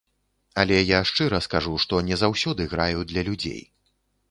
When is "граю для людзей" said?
2.73-3.63